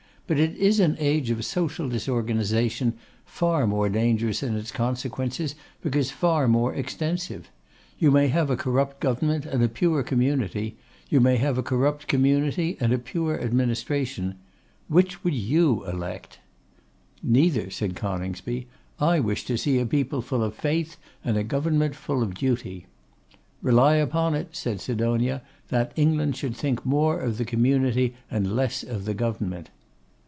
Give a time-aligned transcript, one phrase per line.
[0.27, 2.93] But it is an age of social disorganisation,
[3.25, 7.51] far more dangerous in its consequences, because far more extensive.
[7.99, 10.77] You may have a corrupt government and a pure community;
[11.09, 14.35] you may have a corrupt community and a pure administration.
[14.87, 16.39] Which would you elect?'
[17.21, 18.67] Neither,' said Coningsby;
[19.01, 20.95] 'I wish to see a people full of faith,
[21.25, 22.85] and a government full of duty.'
[23.61, 28.81] 'Rely upon it,' said Sidonia, 'that England should think more of the community and less
[28.81, 29.69] of the government.